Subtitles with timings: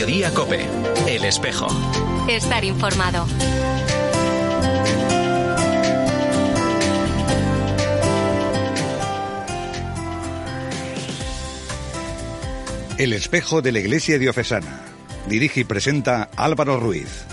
[0.00, 0.66] Mediodía Cope.
[1.06, 1.68] El espejo.
[2.26, 3.26] Estar informado.
[12.96, 14.80] El espejo de la Iglesia Diocesana.
[15.26, 17.26] Dirige y presenta Álvaro Ruiz.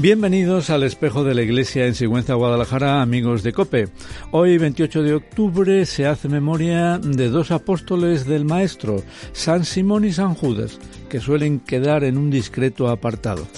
[0.00, 3.88] Bienvenidos al espejo de la Iglesia en Sigüenza, Guadalajara, amigos de Cope.
[4.30, 10.12] Hoy, 28 de octubre, se hace memoria de dos apóstoles del Maestro, San Simón y
[10.12, 13.48] San Judas, que suelen quedar en un discreto apartado.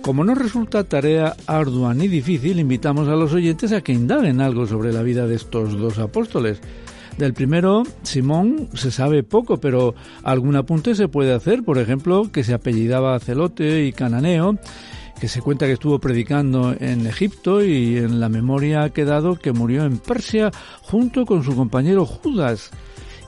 [0.00, 4.66] Como no resulta tarea ardua ni difícil, invitamos a los oyentes a que indaguen algo
[4.66, 6.62] sobre la vida de estos dos apóstoles.
[7.18, 11.62] Del primero, Simón, se sabe poco, pero algún apunte se puede hacer.
[11.62, 14.56] Por ejemplo, que se apellidaba Celote y Cananeo,
[15.20, 19.52] que se cuenta que estuvo predicando en Egipto y en la memoria ha quedado que
[19.52, 20.50] murió en Persia
[20.82, 22.70] junto con su compañero Judas.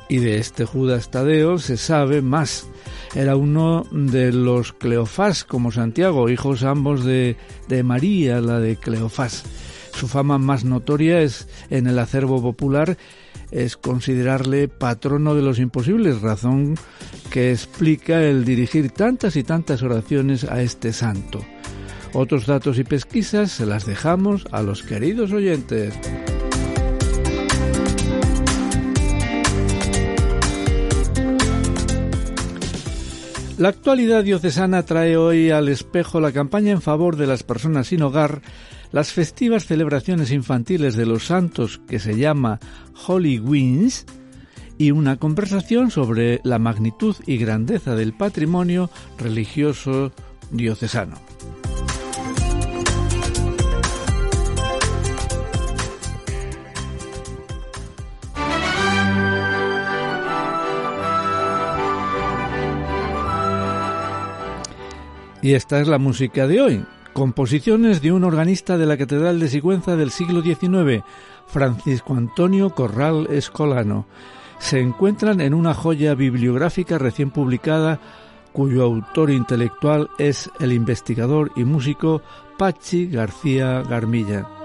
[0.08, 2.66] Y de este Judas Tadeo se sabe más.
[3.14, 7.36] Era uno de los Cleofás, como Santiago, hijos ambos de,
[7.68, 9.44] de María, la de Cleofás.
[9.94, 12.96] Su fama más notoria es en el acervo popular
[13.50, 16.77] es considerarle patrono de los imposibles, razón
[17.30, 21.41] que explica el dirigir tantas y tantas oraciones a este santo.
[22.12, 25.94] Otros datos y pesquisas se las dejamos a los queridos oyentes.
[33.61, 38.00] La actualidad diocesana trae hoy al espejo la campaña en favor de las personas sin
[38.00, 38.41] hogar,
[38.91, 42.58] las festivas celebraciones infantiles de los santos que se llama
[43.06, 44.06] Holy Wings
[44.78, 50.11] y una conversación sobre la magnitud y grandeza del patrimonio religioso
[50.50, 51.17] diocesano.
[65.42, 66.84] Y esta es la música de hoy.
[67.14, 71.02] Composiciones de un organista de la Catedral de Sigüenza del siglo XIX,
[71.46, 74.06] Francisco Antonio Corral Escolano.
[74.58, 78.00] Se encuentran en una joya bibliográfica recién publicada
[78.52, 82.20] cuyo autor intelectual es el investigador y músico
[82.58, 84.60] Pachi García Garmilla.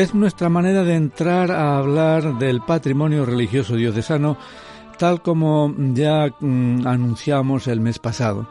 [0.00, 4.38] Es nuestra manera de entrar a hablar del patrimonio religioso diocesano,
[4.96, 8.48] tal como ya mm, anunciamos el mes pasado.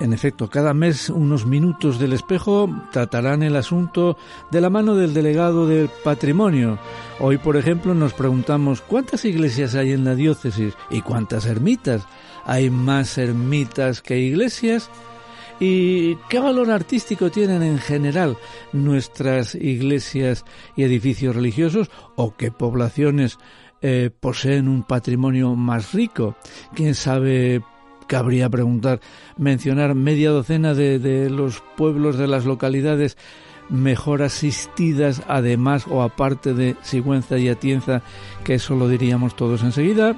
[0.00, 4.16] En efecto, cada mes unos minutos del espejo tratarán el asunto
[4.50, 6.78] de la mano del delegado del patrimonio.
[7.20, 12.06] Hoy, por ejemplo, nos preguntamos cuántas iglesias hay en la diócesis y cuántas ermitas.
[12.46, 14.88] ¿Hay más ermitas que iglesias?
[15.64, 18.36] ¿Y qué valor artístico tienen en general
[18.72, 23.38] nuestras iglesias y edificios religiosos o qué poblaciones
[23.80, 26.34] eh, poseen un patrimonio más rico?
[26.74, 27.62] ¿Quién sabe
[28.08, 28.98] cabría preguntar,
[29.36, 33.16] mencionar media docena de, de, los pueblos de las localidades
[33.68, 38.02] mejor asistidas, además o aparte de Sigüenza y Atienza,
[38.42, 40.16] que eso lo diríamos todos enseguida.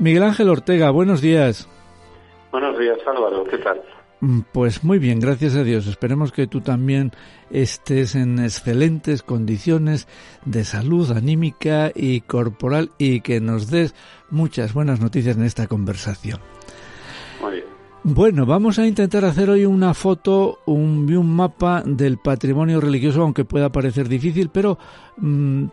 [0.00, 1.68] Miguel Ángel Ortega, buenos días.
[2.50, 3.82] Buenos días, Álvaro, ¿qué tal?
[4.52, 5.86] Pues muy bien, gracias a Dios.
[5.86, 7.12] Esperemos que tú también
[7.50, 10.08] estés en excelentes condiciones
[10.46, 13.94] de salud anímica y corporal y que nos des
[14.30, 16.40] muchas buenas noticias en esta conversación.
[17.42, 17.64] Muy bien.
[18.02, 23.44] Bueno, vamos a intentar hacer hoy una foto un, un mapa del patrimonio religioso, aunque
[23.44, 24.78] pueda parecer difícil, pero
[25.18, 25.66] mmm,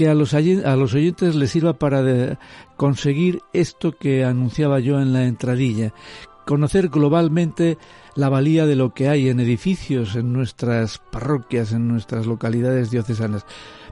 [0.00, 2.38] que a los, oyentes les sirva para de
[2.78, 5.92] conseguir esto que anunciaba yo en la entradilla,
[6.46, 7.76] conocer globalmente
[8.14, 13.44] la valía de lo que hay en edificios, en nuestras parroquias, en nuestras localidades diocesanas.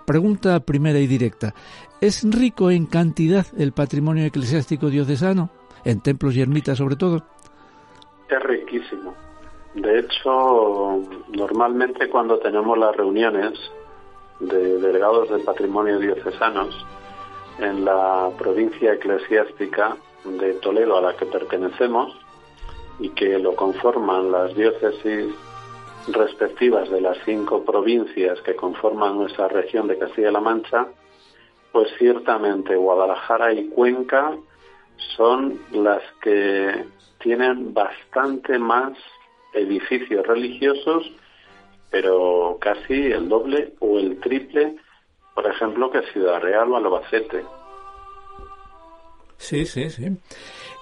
[0.06, 1.52] Pregunta primera y directa.
[2.00, 5.50] ¿Es rico en cantidad el patrimonio eclesiástico diocesano?
[5.84, 7.22] ¿En templos y ermitas sobre todo?
[8.30, 9.14] Es riquísimo.
[9.74, 11.02] De hecho,
[11.36, 13.52] normalmente cuando tenemos las reuniones
[14.40, 16.86] de delegados del patrimonio diocesanos
[17.58, 22.16] en la provincia eclesiástica de Toledo a la que pertenecemos
[23.00, 25.34] y que lo conforman las diócesis
[26.08, 30.86] respectivas de las cinco provincias que conforman nuestra región de Castilla-La Mancha,
[31.72, 34.32] pues ciertamente Guadalajara y Cuenca
[35.16, 36.86] son las que
[37.18, 38.96] tienen bastante más
[39.52, 41.10] edificios religiosos,
[41.90, 44.76] pero casi el doble o el triple,
[45.34, 47.44] por ejemplo, que Ciudad Real o Albacete.
[49.36, 50.08] Sí, sí, sí.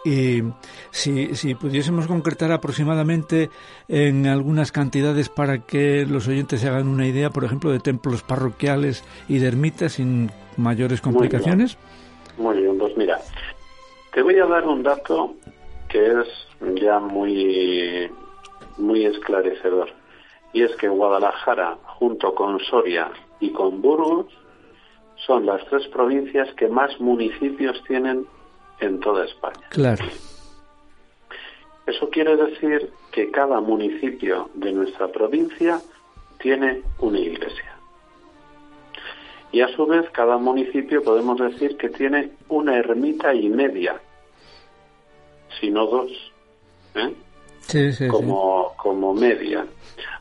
[0.05, 0.43] Y
[0.91, 3.51] si, si pudiésemos concretar aproximadamente
[3.89, 8.23] en algunas cantidades para que los oyentes se hagan una idea, por ejemplo, de templos
[8.23, 11.77] parroquiales y de ermitas sin mayores complicaciones.
[12.39, 13.19] Muy bien, pues mira,
[14.13, 15.35] te voy a dar un dato
[15.89, 16.27] que es
[16.81, 18.11] ya muy,
[18.79, 19.91] muy esclarecedor.
[20.53, 23.11] Y es que Guadalajara, junto con Soria
[23.41, 24.27] y con Burgos,
[25.27, 28.27] son las tres provincias que más municipios tienen
[28.81, 29.67] en toda España.
[29.71, 30.05] Claro.
[31.87, 35.81] Eso quiere decir que cada municipio de nuestra provincia
[36.39, 37.77] tiene una iglesia.
[39.53, 44.01] Y a su vez, cada municipio podemos decir que tiene una ermita y media,
[45.61, 46.11] si no dos,
[46.95, 47.15] ¿eh?
[47.61, 49.65] Sí, sí, como, como media.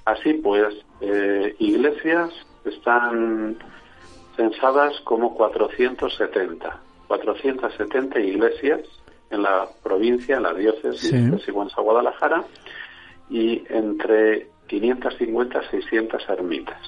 [0.06, 2.30] Así pues, eh, iglesias
[2.64, 3.58] están
[4.36, 6.80] censadas como 470.
[7.08, 8.82] 470 iglesias
[9.30, 12.44] en la provincia, en la diócesis de Sigüenza, Guadalajara,
[13.30, 16.82] y entre 550 y 600 ermitas.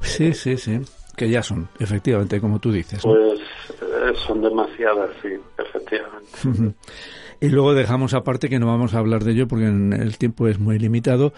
[0.00, 0.80] Sí, sí, sí,
[1.16, 3.00] que ya son, efectivamente, como tú dices.
[3.02, 3.40] Pues
[3.70, 5.28] eh, son demasiadas, sí,
[5.58, 6.74] efectivamente.
[7.40, 10.58] y luego dejamos aparte que no vamos a hablar de ello porque el tiempo es
[10.58, 11.32] muy limitado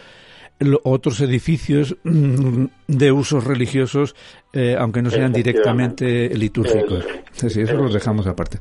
[0.85, 4.14] otros edificios mm, de usos religiosos,
[4.53, 7.05] eh, aunque no sean directamente litúrgicos.
[7.32, 8.58] sí, eso lo dejamos aparte.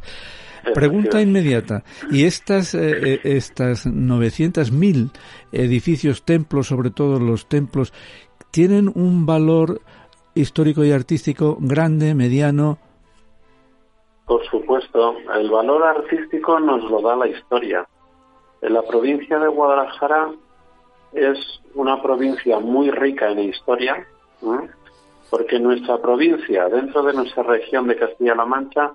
[0.74, 1.84] Pregunta inmediata.
[2.12, 5.12] ¿Y estas, eh, eh, estas 900.000
[5.52, 7.94] edificios, templos, sobre todo los templos,
[8.52, 9.82] tienen un valor
[10.34, 12.80] histórico y artístico grande, mediano?
[14.26, 15.16] Por supuesto.
[15.36, 17.88] El valor artístico nos lo da la historia.
[18.62, 20.32] En la provincia de Guadalajara
[21.16, 24.06] es una provincia muy rica en historia,
[25.30, 28.94] porque nuestra provincia, dentro de nuestra región de Castilla-La Mancha,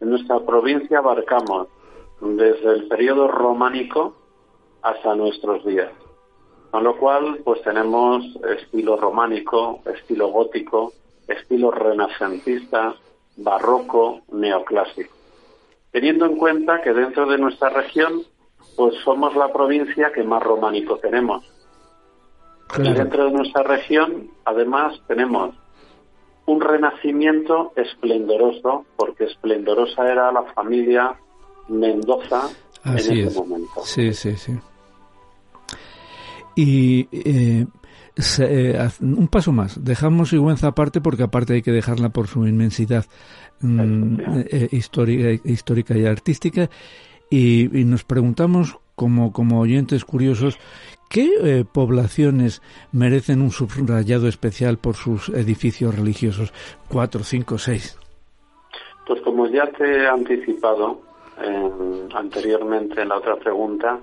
[0.00, 1.68] en nuestra provincia abarcamos
[2.20, 4.14] desde el periodo románico
[4.82, 5.90] hasta nuestros días.
[6.70, 8.24] Con lo cual, pues tenemos
[8.58, 10.92] estilo románico, estilo gótico,
[11.28, 12.94] estilo renacentista,
[13.36, 15.12] barroco, neoclásico.
[15.90, 18.22] Teniendo en cuenta que dentro de nuestra región,
[18.76, 21.51] pues somos la provincia que más románico tenemos.
[22.78, 25.54] Y dentro de nuestra región, además, tenemos
[26.46, 31.14] un renacimiento esplendoroso, porque esplendorosa era la familia
[31.68, 32.48] Mendoza
[32.84, 33.82] en ese momento.
[33.84, 34.52] Sí, sí, sí.
[36.54, 37.66] Y eh,
[38.38, 43.06] eh, un paso más, dejamos Sigüenza aparte porque aparte hay que dejarla por su inmensidad
[43.60, 44.20] mm,
[44.50, 46.68] eh, histórica, histórica y artística.
[47.30, 50.58] Y, nos preguntamos como, como oyentes curiosos
[51.12, 56.54] ¿Qué eh, poblaciones merecen un subrayado especial por sus edificios religiosos?
[56.88, 57.98] Cuatro, cinco, seis.
[59.06, 61.02] Pues como ya te he anticipado
[62.14, 63.98] anteriormente en la otra pregunta,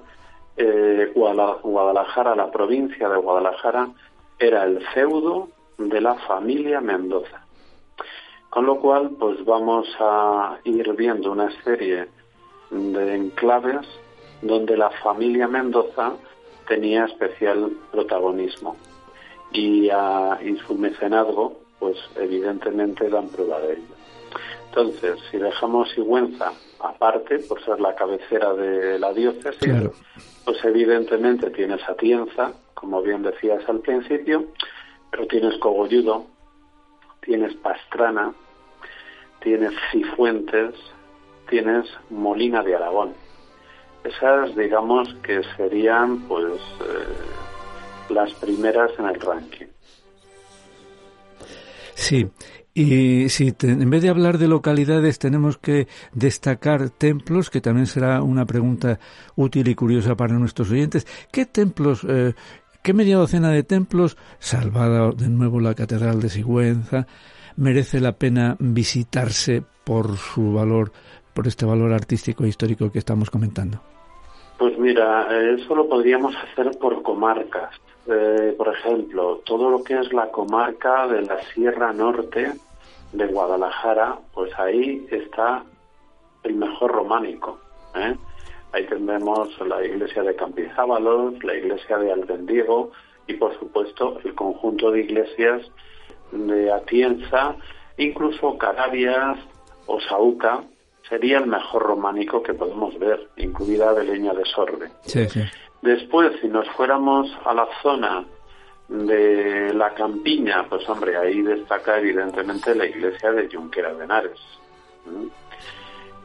[0.56, 3.90] eh, Guadalajara, la provincia de Guadalajara,
[4.38, 5.48] era el feudo
[5.80, 7.44] de la familia Mendoza.
[8.52, 12.08] Con lo cual, pues vamos a ir viendo una serie
[12.70, 13.88] de enclaves
[14.42, 16.14] donde la familia Mendoza
[16.68, 18.76] tenía especial protagonismo
[19.52, 23.96] y, y su mecenazgo, pues evidentemente dan prueba de ello.
[24.68, 29.90] Entonces, si dejamos Sigüenza aparte, por ser la cabecera de la diócesis,
[30.46, 34.46] pues evidentemente tienes Atienza, como bien decías al principio,
[35.12, 36.28] pero tienes Cogolludo,
[37.22, 38.34] tienes Pastrana,
[39.42, 40.76] tienes Cifuentes,
[41.50, 43.14] tienes Molina de Aragón.
[44.04, 49.68] Esas, digamos, que serían, pues, eh, las primeras en el ranking.
[51.96, 52.30] Sí,
[52.74, 58.22] y si en vez de hablar de localidades tenemos que destacar templos, que también será
[58.24, 59.00] una pregunta
[59.36, 62.36] útil y curiosa para nuestros oyentes, ¿qué templos, eh,
[62.82, 67.06] qué media docena de templos, salvada de nuevo la Catedral de Sigüenza,
[67.58, 70.94] merece la pena visitarse por su valor
[71.34, 73.80] por este valor artístico e histórico que estamos comentando?
[74.58, 77.74] Pues mira, eh, eso lo podríamos hacer por comarcas.
[78.08, 82.54] Eh, por ejemplo, todo lo que es la comarca de la Sierra Norte
[83.14, 85.64] de Guadalajara, pues ahí está
[86.44, 87.60] el mejor románico.
[87.96, 88.16] ¿eh?
[88.72, 92.92] Ahí tendremos la iglesia de Campizábalos, la iglesia de Albendiego
[93.28, 95.72] y, por supuesto, el conjunto de iglesias
[96.32, 97.56] de Atienza,
[97.98, 99.40] incluso Carabias
[99.88, 100.64] o Sauca,
[101.10, 104.90] sería el mejor románico que podemos ver, incluida de leña de sorbe.
[105.02, 105.42] Sí, sí.
[105.82, 108.26] Después, si nos fuéramos a la zona
[108.88, 114.40] de la campiña, pues hombre, ahí destaca evidentemente la iglesia de Junquera de Henares.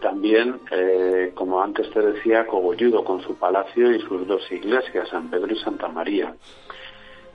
[0.00, 5.30] También, eh, como antes te decía, Cogolludo con su palacio y sus dos iglesias, San
[5.30, 6.34] Pedro y Santa María.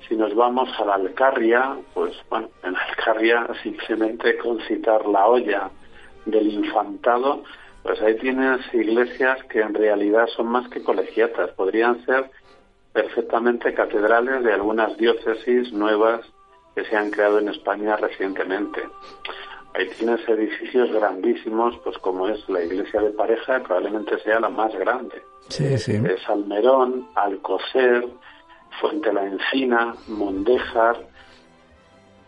[0.07, 5.27] Si nos vamos a la Alcarria, pues bueno, en la Alcarria simplemente con citar la
[5.27, 5.69] olla
[6.25, 7.43] del infantado,
[7.83, 12.29] pues ahí tienes iglesias que en realidad son más que colegiatas, podrían ser
[12.93, 16.21] perfectamente catedrales de algunas diócesis nuevas
[16.75, 18.81] que se han creado en España recientemente.
[19.73, 24.73] Ahí tienes edificios grandísimos, pues como es la iglesia de pareja, probablemente sea la más
[24.75, 25.21] grande.
[25.47, 25.93] Sí, sí.
[25.93, 28.07] Es Almerón, Alcocer,
[28.79, 30.97] Fuente la Encina, Mondéjar.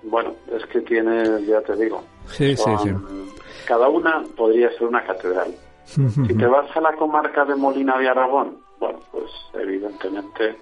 [0.04, 2.90] Bueno, es que tiene, ya te digo, sí, sí, sí.
[3.68, 5.54] cada una podría ser una catedral.
[5.86, 10.58] si te vas a la comarca de Molina de Aragón, bueno, pues evidentemente,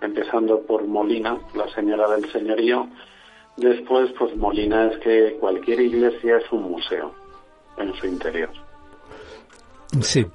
[0.00, 2.86] empezando por Molina, la señora del señorío,
[3.56, 7.12] después pues Molina es que cualquier iglesia es un museo
[7.78, 8.50] en su interior.
[10.00, 10.26] Sí.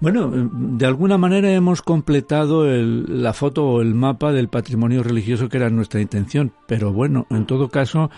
[0.00, 5.50] Bueno, de alguna manera hemos completado el, la foto o el mapa del patrimonio religioso
[5.50, 8.08] que era nuestra intención, pero bueno, en todo caso,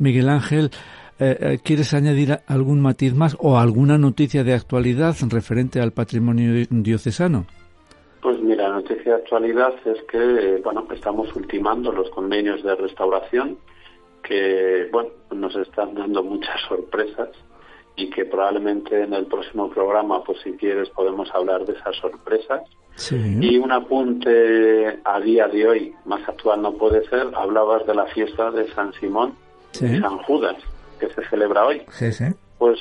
[0.00, 0.70] Miguel Ángel,
[1.20, 6.66] eh, eh, ¿quieres añadir algún matiz más o alguna noticia de actualidad referente al patrimonio
[6.70, 7.46] diocesano?
[8.20, 13.58] Pues mira, la noticia de actualidad es que bueno, estamos ultimando los convenios de restauración
[14.24, 17.28] que bueno, nos están dando muchas sorpresas
[17.98, 22.62] y que probablemente en el próximo programa, pues si quieres, podemos hablar de esas sorpresas.
[23.10, 28.06] Y un apunte a día de hoy, más actual no puede ser, hablabas de la
[28.06, 29.34] fiesta de San Simón
[29.74, 30.56] y San Judas,
[31.00, 31.82] que se celebra hoy.
[32.58, 32.78] Pues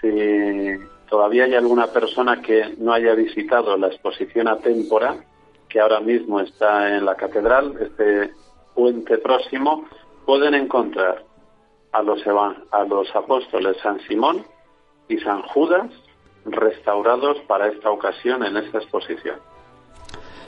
[0.00, 0.78] si
[1.08, 5.16] todavía hay alguna persona que no haya visitado la exposición a Témpora,
[5.68, 8.32] que ahora mismo está en la catedral, este
[8.74, 9.84] puente próximo,
[10.24, 11.22] pueden encontrar
[11.92, 14.44] a los, a los apóstoles San Simón
[15.08, 15.90] y San Judas
[16.46, 19.36] restaurados para esta ocasión en esta exposición.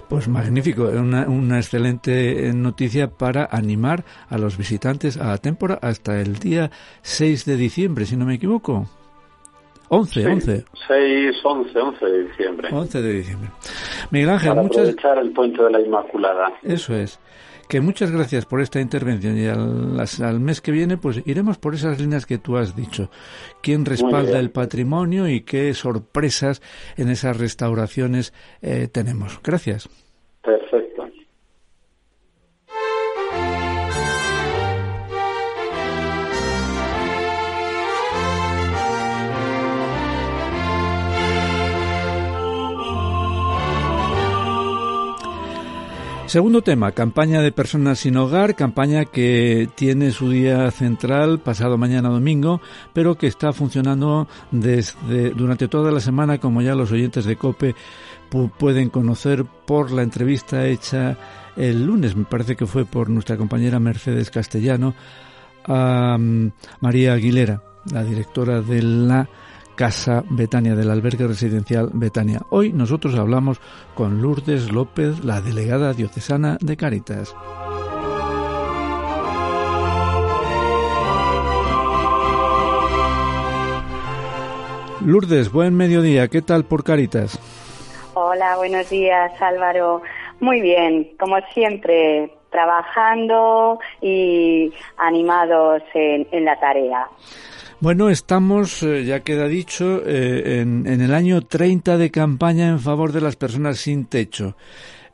[0.08, 6.20] Pues magnífico, una, una excelente noticia para animar a los visitantes a la Témpora hasta
[6.20, 6.70] el día
[7.02, 8.86] 6 de diciembre, si no me equivoco.
[9.88, 10.64] 11, 11.
[10.88, 12.68] 6, 11, 11 de diciembre.
[12.72, 13.50] 11 de diciembre.
[14.10, 14.78] Miguel Ángel, Para muchas...
[14.78, 16.52] aprovechar el puente de la Inmaculada.
[16.62, 17.18] Eso es.
[17.68, 21.74] Que muchas gracias por esta intervención y al, al, mes que viene pues iremos por
[21.74, 23.10] esas líneas que tú has dicho.
[23.62, 26.62] ¿Quién respalda el patrimonio y qué sorpresas
[26.96, 28.32] en esas restauraciones
[28.62, 29.40] eh, tenemos?
[29.42, 29.88] Gracias.
[30.42, 30.85] Perfecto.
[46.36, 52.10] Segundo tema, campaña de personas sin hogar, campaña que tiene su día central pasado mañana
[52.10, 52.60] domingo,
[52.92, 57.74] pero que está funcionando desde durante toda la semana, como ya los oyentes de COPE
[58.58, 61.16] pueden conocer por la entrevista hecha
[61.56, 64.94] el lunes, me parece que fue por nuestra compañera Mercedes Castellano,
[65.64, 66.18] a
[66.80, 69.26] María Aguilera, la directora de la
[69.76, 72.40] Casa Betania, del albergue residencial Betania.
[72.50, 73.60] Hoy nosotros hablamos
[73.94, 77.36] con Lourdes López, la delegada diocesana de Cáritas.
[85.04, 86.26] Lourdes, buen mediodía.
[86.28, 87.38] ¿Qué tal por Cáritas?
[88.14, 90.02] Hola, buenos días, Álvaro.
[90.40, 97.06] Muy bien, como siempre, trabajando y animados en, en la tarea.
[97.86, 102.80] Bueno, estamos, eh, ya queda dicho, eh, en, en, el año 30 de campaña en
[102.80, 104.56] favor de las personas sin techo.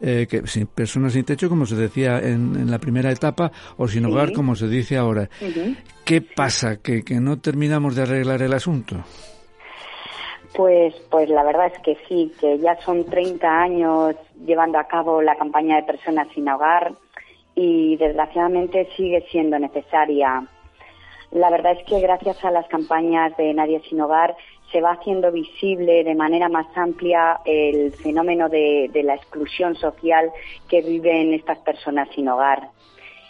[0.01, 3.87] Eh, que, sin personas sin techo, como se decía en, en la primera etapa, o
[3.89, 4.33] sin hogar, sí.
[4.33, 5.29] como se dice ahora.
[5.43, 5.77] Uh -huh.
[6.03, 6.79] ¿Qué pasa?
[6.81, 8.97] ¿Que, ¿Que no terminamos de arreglar el asunto?
[10.57, 15.21] Pues, pues la verdad es que sí, que ya son 30 años llevando a cabo
[15.21, 16.95] la campaña de personas sin hogar
[17.55, 20.49] y desgraciadamente sigue siendo necesaria
[21.33, 24.37] la verdad es que gracias a las campañas de Nadie sin Hogar
[24.71, 30.31] se va haciendo visible de manera más amplia el fenómeno de, la exclusión social
[30.69, 32.69] que viven estas personas sin hogar.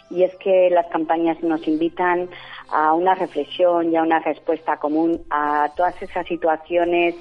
[0.09, 2.29] Y es que las campañas nos invitan
[2.69, 7.15] a una reflexión y a una respuesta común a todas esas situaciones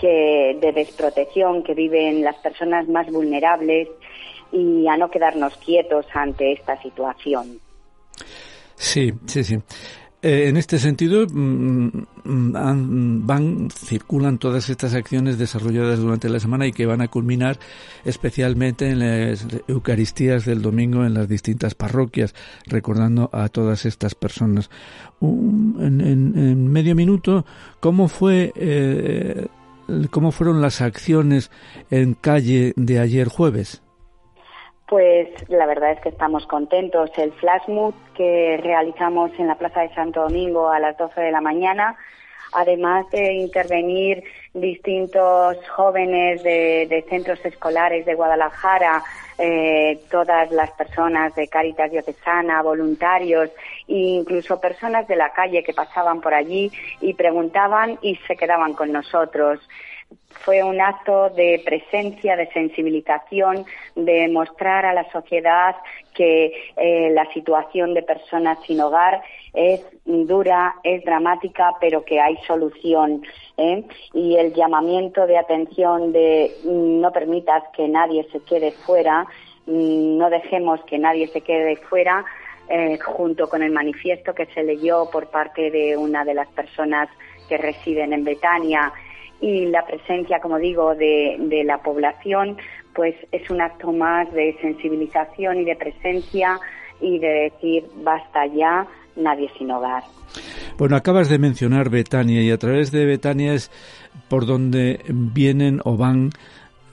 [0.00, 3.88] que, de desprotección que viven las personas más vulnerables
[4.52, 7.60] y a no quedarnos quietos ante esta situación.
[8.74, 9.58] Sí, sí, sí.
[10.22, 11.88] Eh, en este sentido, mm,
[12.24, 17.58] mm, van, circulan todas estas acciones desarrolladas durante la semana y que van a culminar
[18.04, 22.34] especialmente en las Eucaristías del domingo en las distintas parroquias,
[22.66, 24.68] recordando a todas estas personas.
[25.22, 27.46] en, medio minuto,
[27.80, 29.46] ¿cómo fue, eh,
[30.10, 31.50] cómo fueron las acciones
[31.90, 33.82] en calle de ayer jueves?
[34.90, 37.10] Pues la verdad es que estamos contentos.
[37.16, 41.30] El flash mood que realizamos en la Plaza de Santo Domingo a las 12 de
[41.30, 41.96] la mañana,
[42.52, 49.04] además de intervenir distintos jóvenes de, centros escolares de Guadalajara,
[49.38, 53.48] eh, todas las personas de Caritas Diocesana, voluntarios
[53.86, 56.68] e incluso personas de la calle que pasaban por allí
[57.00, 59.60] y preguntaban y se quedaban con nosotros
[60.44, 63.64] fue un acto de presencia, de sensibilización,
[63.94, 65.76] de mostrar a la sociedad
[66.14, 72.36] que eh, la situación de personas sin hogar es dura, es dramática, pero que hay
[72.46, 73.22] solución.
[73.56, 73.84] ¿eh?
[74.14, 79.26] Y el llamamiento de atención de no permitas que nadie se quede fuera,
[79.66, 82.24] mm, no dejemos que nadie se quede fuera,
[82.68, 87.08] eh, junto con el manifiesto que se leyó por parte de una de las personas
[87.48, 88.92] que residen en Betania
[89.40, 92.56] y la presencia, como digo, de, de la población,
[92.94, 96.58] pues es un acto más de sensibilización y de presencia
[97.00, 100.02] y de decir basta ya, nadie sin hogar.
[100.78, 103.70] Bueno, acabas de mencionar Betania y a través de Betania es
[104.28, 106.30] por donde vienen o van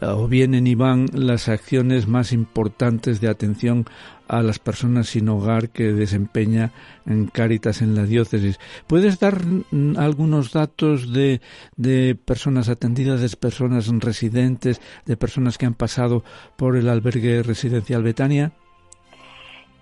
[0.02, 3.86] o vienen y van las acciones más importantes de atención
[4.28, 6.72] a las personas sin hogar que desempeña
[7.06, 8.60] en Cáritas en la diócesis.
[8.88, 11.42] ¿Puedes dar mm, algunos datos de,
[11.76, 16.24] de personas atendidas, de personas residentes, de personas que han pasado
[16.56, 18.52] por el albergue residencial Betania?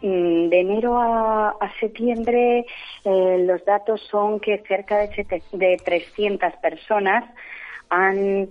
[0.01, 2.65] Mm, de enero a, septiembre
[3.05, 7.23] eh, los datos son que cerca de, de 300 personas
[7.89, 8.49] han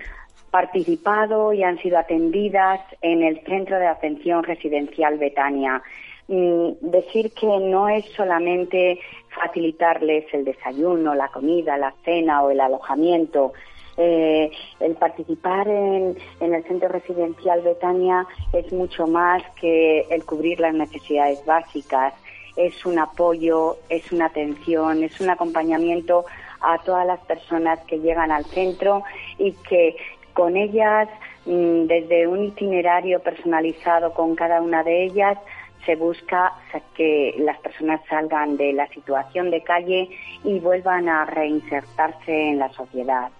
[0.54, 5.82] participado y han sido atendidas en el Centro de Atención Residencial Betania.
[6.28, 12.60] Mm, decir que no es solamente facilitarles el desayuno, la comida, la cena o el
[12.60, 13.52] alojamiento.
[13.96, 20.60] Eh, el participar en, en, el centro residencial Betania es mucho más que el cubrir
[20.60, 22.14] las necesidades básicas.
[22.54, 26.26] Es un apoyo, es una atención, es un acompañamiento
[26.60, 29.02] a todas las personas que llegan al centro
[29.36, 29.96] y que
[30.34, 31.08] con ellas,
[31.46, 35.38] mm, desde un itinerario personalizado con cada una de ellas,
[35.86, 36.52] se busca
[36.94, 40.08] que las personas salgan de la situación de calle
[40.42, 43.30] y vuelvan a reinsertarse en la sociedad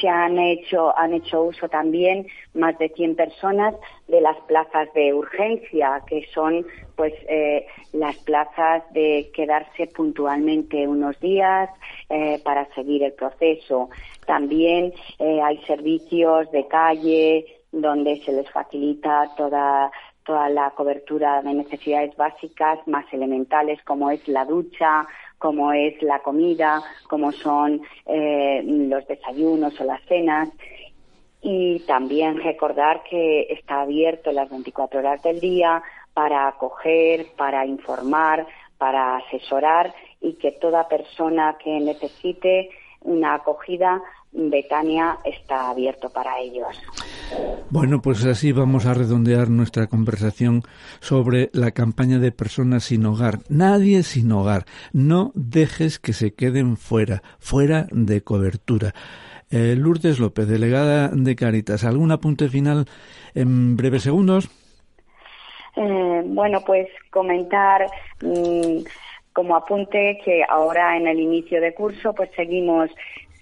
[0.00, 3.74] se han hecho, han hecho uso también más de 100 personas
[4.08, 11.18] de las plazas de urgencia, que son pues eh, las plazas de quedarse puntualmente unos
[11.20, 11.70] días
[12.08, 13.88] eh, para seguir el proceso.
[14.26, 19.90] También eh, hay servicios de calle donde se les facilita toda
[20.24, 25.06] toda la cobertura de necesidades básicas más elementales como es la ducha,
[25.40, 30.50] como es la comida, como son eh, los desayunos o las cenas.
[31.40, 38.46] Y también recordar que está abierto las 24 horas del día para acoger, para informar,
[38.76, 42.68] para asesorar y que toda persona que necesite
[43.00, 46.78] una acogida Betania está abierto para ellos.
[47.70, 50.62] Bueno, pues así vamos a redondear nuestra conversación
[50.98, 53.38] sobre la campaña de personas sin hogar.
[53.48, 54.64] Nadie sin hogar.
[54.92, 58.92] No dejes que se queden fuera, fuera de cobertura.
[59.52, 62.86] Eh, Lourdes López, delegada de Caritas, ¿algún apunte final
[63.34, 64.48] en breves segundos?
[65.76, 67.86] Eh, bueno, pues comentar
[68.20, 68.82] mm,
[69.32, 72.90] como apunte que ahora en el inicio de curso pues seguimos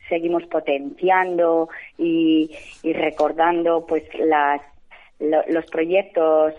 [0.08, 2.50] seguimos potenciando y,
[2.82, 4.60] recordando pues las,
[5.18, 6.54] los proyectos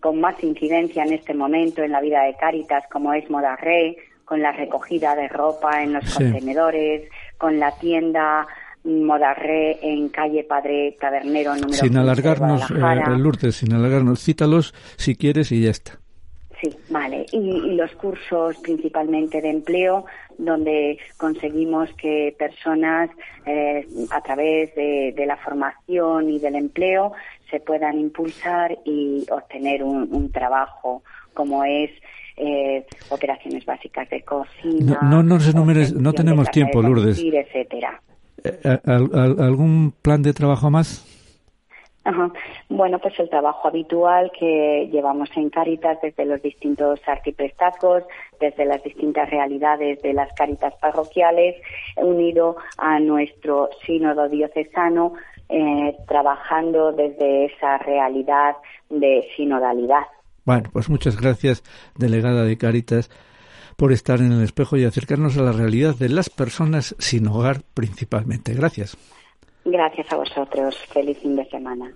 [0.00, 3.96] con más incidencia en este momento en la vida de Cáritas, como es Moda Re,
[4.24, 8.46] con la recogida de ropa en los contenedores, con la tienda
[8.84, 15.16] Moda Re en calle Padre Tabernero número Sin alargarnos, eh, Lourdes, sin alargarnos, cítalos si
[15.16, 16.03] quieres y ya está.
[17.32, 17.44] Vale.
[17.44, 20.06] Y, los cursos principalmente de empleo,
[20.38, 23.10] donde conseguimos que personas
[23.46, 27.12] eh, a través de, la formación y del empleo
[27.50, 31.90] se puedan impulsar y obtener un, trabajo como es
[32.36, 34.98] eh, operaciones básicas de cocina.
[35.02, 37.18] No, no, no tenemos tiempo, Lourdes.
[37.18, 38.00] Etcétera.
[38.42, 41.13] Eh, ¿Algún plan de trabajo más?
[42.68, 48.02] Bueno, pues el trabajo habitual que llevamos en Cáritas desde los distintos arciprestazgos,
[48.38, 51.56] desde las distintas realidades de las Cáritas parroquiales,
[51.96, 55.14] unido a nuestro sínodo diocesano,
[55.48, 58.56] eh, trabajando desde esa realidad
[58.90, 60.04] de sinodalidad.
[60.44, 61.62] Bueno, pues muchas gracias,
[61.96, 63.10] delegada de Cáritas,
[63.78, 67.62] por estar en el espejo y acercarnos a la realidad de las personas sin hogar
[67.72, 68.52] principalmente.
[68.52, 68.98] Gracias.
[69.64, 70.76] Gracias a vosotros.
[70.92, 71.90] Feliz fin de semana.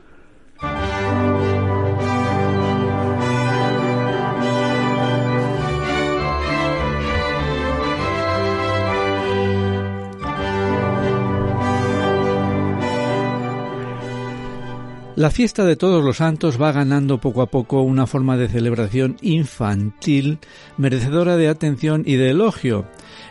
[15.19, 19.17] La fiesta de todos los santos va ganando poco a poco una forma de celebración
[19.21, 20.39] infantil
[20.77, 22.85] merecedora de atención y de elogio.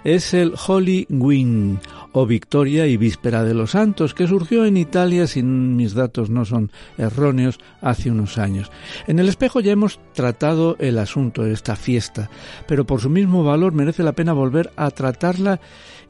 [0.04, 1.78] Es el Holy Wing
[2.12, 6.46] o Victoria y Víspera de los Santos, que surgió en Italia, si mis datos no
[6.46, 8.72] son erróneos, hace unos años.
[9.08, 12.30] En el espejo ya hemos tratado el asunto de esta fiesta,
[12.68, 15.60] pero por su mismo valor merece la pena volver a tratarla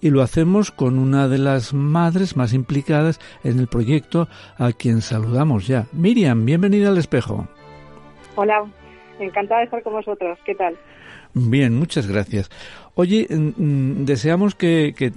[0.01, 5.01] y lo hacemos con una de las madres más implicadas en el proyecto a quien
[5.01, 5.87] saludamos ya.
[5.91, 7.47] Miriam, bienvenida al espejo.
[8.35, 8.65] Hola,
[9.19, 10.37] encantada de estar con vosotros.
[10.45, 10.77] ¿Qué tal?
[11.33, 12.49] Bien, muchas gracias.
[12.99, 15.11] Oye, mm, mm, deseamos que, que,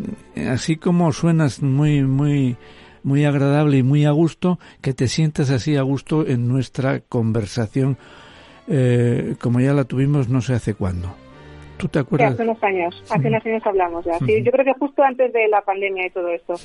[0.47, 2.59] así como suenas muy, muy,
[3.03, 7.97] muy agradable y muy a gusto, que te sientas así a gusto en nuestra conversación,
[8.69, 11.15] eh, como ya la tuvimos no sé hace cuándo.
[11.79, 12.35] ¿Tú te acuerdas?
[12.35, 14.19] hace unos años, hace unos años hablamos ya.
[14.19, 16.57] Sí, yo creo que justo antes de la pandemia y todo esto.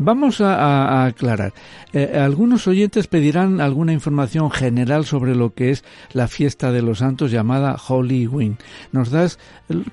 [0.00, 1.52] Vamos a, aclarar.
[1.92, 6.98] Eh, algunos oyentes pedirán alguna información general sobre lo que es la fiesta de los
[6.98, 8.56] santos llamada Holy Wing.
[8.92, 9.40] ¿Nos das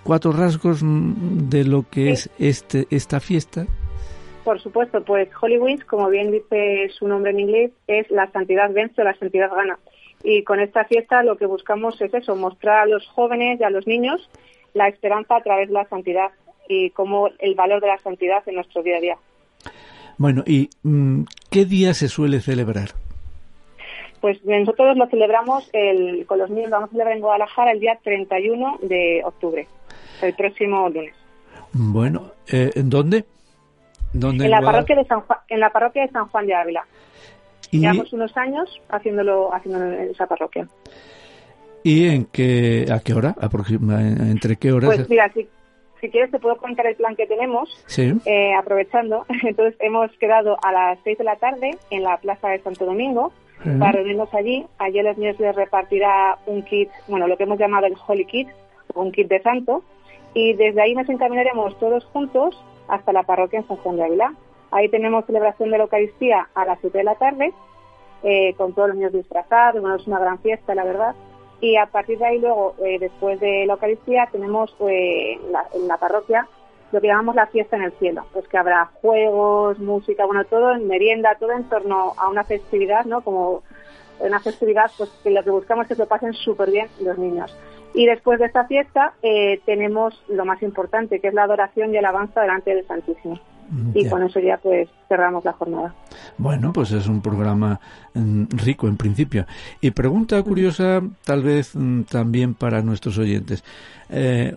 [0.03, 3.65] cuatro rasgos mm, de lo que es este esta fiesta?
[4.43, 8.71] Por supuesto, pues Holy Wings, como bien dice su nombre en inglés, es la santidad
[8.71, 9.79] vence la santidad gana.
[10.23, 13.71] Y con esta fiesta lo que buscamos es eso, mostrar a los jóvenes y a
[13.71, 14.29] los niños
[14.75, 16.29] la esperanza a través de la santidad
[16.69, 19.17] y como el valor de la santidad en nuestro día a día.
[20.17, 22.89] Bueno, ¿y mm, qué día se suele celebrar?
[24.21, 27.99] Pues nosotros lo celebramos el, con los niños, vamos a celebrar en Guadalajara el día
[28.03, 29.67] 31 de octubre,
[30.21, 31.13] el próximo lunes.
[31.73, 33.25] Bueno, eh, ¿en dónde?
[34.13, 36.85] ¿Dónde en, la parroquia de San Juan, en la parroquia de San Juan de Ávila.
[37.71, 40.67] Llevamos unos años haciéndolo, haciendo en esa parroquia.
[41.83, 43.35] ¿Y en qué, a qué hora?
[43.41, 44.95] ¿Entre qué horas?
[44.95, 45.47] Pues mira, si,
[46.05, 49.25] si quieres te puedo contar el plan que tenemos, eh, aprovechando.
[49.43, 53.31] Entonces hemos quedado a las 6 de la tarde en la Plaza de Santo Domingo
[53.79, 54.67] para reunirnos allí.
[54.77, 58.47] Allí los niños les repartirá un kit, bueno, lo que hemos llamado el Holy Kit,
[58.93, 59.83] un kit de santo,
[60.35, 64.33] y desde ahí nos encaminaremos todos juntos hasta la parroquia en San Juan de Ávila.
[64.69, 67.53] Ahí tenemos celebración de la Eucaristía a las 7 de la tarde,
[68.21, 71.15] eh, con todos los niños disfrazados, bueno, es una gran fiesta, la verdad.
[71.61, 75.39] Y a partir de ahí luego, eh, después de la Eucaristía, tenemos eh,
[75.73, 76.47] en la parroquia
[76.91, 80.73] lo que llamamos la fiesta en el cielo, pues que habrá juegos, música, bueno, todo
[80.73, 83.21] en merienda, todo en torno a una festividad, ¿no?
[83.21, 83.63] Como
[84.19, 87.57] una festividad, pues que lo que buscamos es que lo pasen súper bien los niños.
[87.93, 89.13] Y después de esta fiesta
[89.65, 93.39] tenemos lo más importante, que es la adoración y alabanza delante del Santísimo
[93.93, 95.93] y con eso ya pues cerramos la jornada.
[96.37, 97.79] Bueno, pues es un programa
[98.13, 99.45] mm, rico en principio.
[99.81, 103.63] Y pregunta curiosa tal vez mm, también para nuestros oyentes.
[104.09, 104.55] Eh,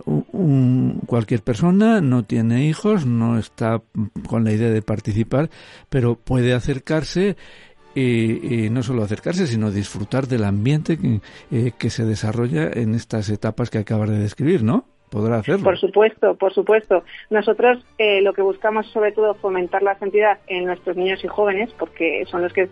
[1.07, 3.81] cualquier persona no tiene hijos, no está
[4.29, 5.49] con la idea de participar,
[5.89, 7.37] pero puede acercarse
[7.95, 13.29] y, no solo acercarse, sino disfrutar del ambiente que, eh, que se desarrolla en estas
[13.31, 14.85] etapas que acabas de describir, ¿no?
[15.09, 15.65] Podrá hacerlo.
[15.65, 17.05] Por supuesto, por supuesto.
[17.31, 21.71] Nosotros eh, lo que buscamos sobre todo fomentar la santidad en nuestros niños y jóvenes,
[21.79, 22.69] porque son los que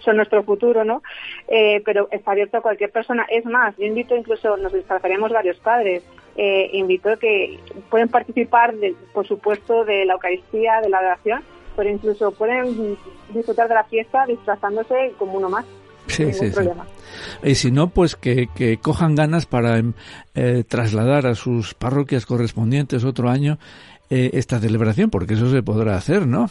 [0.00, 1.02] son nuestro futuro, ¿no?
[1.48, 3.26] Eh, pero está abierto a cualquier persona.
[3.30, 6.02] Es más, yo invito incluso, nos disfrazaremos varios padres,
[6.36, 7.58] eh, invito que
[7.90, 8.74] pueden participar,
[9.12, 11.42] por supuesto, de la Eucaristía, de la oración,
[11.76, 12.96] pero incluso pueden
[13.32, 15.66] disfrutar de la fiesta disfrazándose como uno más.
[16.08, 16.68] Sí, sí, sí.
[17.42, 18.48] Y si no, pues que,
[18.82, 19.92] cojan ganas para em,
[20.34, 23.58] eh, trasladar a sus parroquias correspondientes otro año
[24.10, 26.46] eh, esta celebración, porque eso se podrá hacer, ¿no?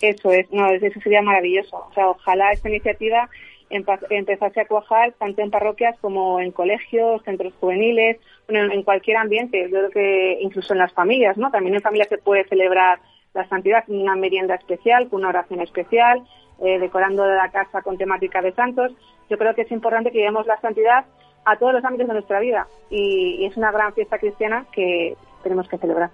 [0.00, 1.76] Eso es, no, eso sería maravilloso.
[1.76, 3.28] O sea, ojalá esta iniciativa
[3.70, 9.62] empezase a cuajar tanto en parroquias como en colegios, centros juveniles, en cualquier ambiente.
[9.62, 11.50] Yo creo que incluso en las familias, ¿no?
[11.50, 13.00] También en familias se puede celebrar
[13.32, 16.22] la santidad con una merienda especial, con una oración especial,
[16.62, 18.92] eh, decorando la casa con temática de santos.
[19.28, 21.04] Yo creo que es importante que llevemos la santidad
[21.44, 25.68] a todos los ámbitos de nuestra vida y, es una gran fiesta cristiana que tenemos
[25.68, 26.10] que celebrar.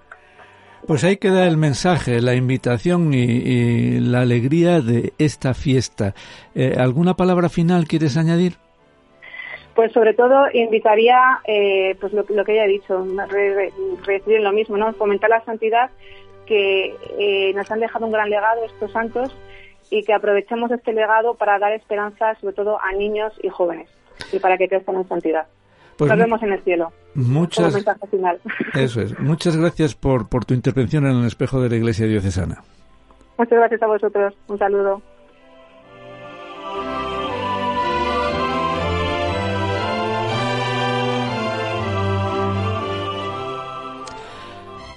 [0.86, 6.14] Pues ahí queda el mensaje, la invitación y, la alegría de esta fiesta.
[6.54, 8.54] Eh, ¿Alguna palabra final quieres añadir?
[9.74, 14.92] Pues sobre todo invitaría, eh, pues lo, que ya he dicho, re, lo mismo, ¿no?
[14.94, 15.90] Fomentar la santidad
[16.46, 19.36] que eh, nos han dejado un gran legado estos santos
[19.90, 23.88] y que aprovechemos este legado para dar esperanza sobre todo a niños y jóvenes
[24.32, 25.46] y para que crezcan en santidad.
[25.96, 26.92] Pues Nos vemos en el cielo.
[27.14, 27.74] Muchas,
[28.74, 29.18] Eso es.
[29.18, 32.62] Muchas gracias por, por tu intervención en el espejo de la Iglesia Diocesana.
[33.36, 34.34] Muchas gracias a vosotros.
[34.46, 35.02] Un saludo.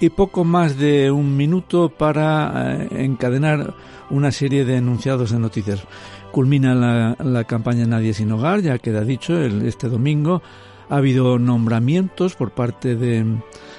[0.02, 3.72] y poco más de un minuto para eh, encadenar
[4.12, 5.82] una serie de enunciados de noticias.
[6.30, 6.74] Culmina
[7.18, 10.42] la, campaña Nadie sin Hogar, ya queda dicho, este domingo
[10.88, 13.24] ha habido nombramientos por parte de,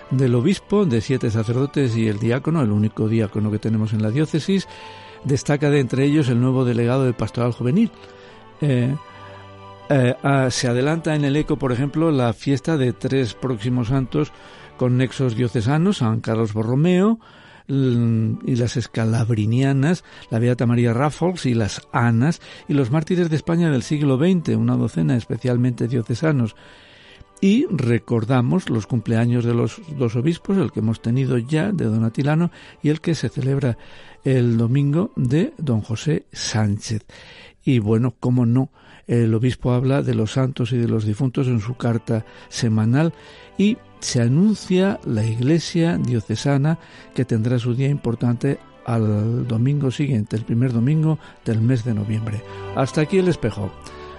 [0.10, 4.10] del obispo, de siete sacerdotes y el diácono, el único diácono que tenemos en la
[4.10, 4.68] diócesis.
[5.24, 7.92] Destaca de entre ellos el nuevo delegado de Pastoral Juvenil.
[8.62, 8.96] Eh,
[9.90, 14.32] eh, ah, se adelanta en el ECO, por ejemplo, la fiesta de tres próximos santos
[14.78, 17.20] con nexos diocesanos, San Carlos Borromeo
[17.68, 23.72] y las escalabrinianas, la Beata María Raffles y las Anas, y los mártires de España
[23.72, 26.56] del siglo XX, una docena especialmente diocesanos.
[27.42, 32.06] Y recordamos los cumpleaños de los dos obispos, el que hemos tenido ya de don
[32.06, 33.78] Atilano y el que se celebra
[34.24, 37.06] el domingo de don José Sánchez.
[37.66, 38.72] Y bueno, cómo no,
[39.08, 43.14] el obispo habla de los santos y de los difuntos en su carta semanal
[43.58, 46.80] y se anuncia la iglesia diocesana
[47.14, 52.42] que tendrá su día importante al domingo siguiente, el primer domingo del mes de noviembre.
[52.76, 53.72] Hasta aquí el espejo.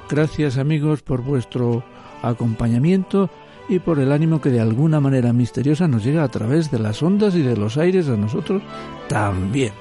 [0.09, 1.85] Gracias amigos por vuestro
[2.23, 3.31] acompañamiento
[3.69, 7.03] y por el ánimo que de alguna manera misteriosa nos llega a través de las
[7.03, 8.63] ondas y de los aires a nosotros
[9.09, 9.73] también.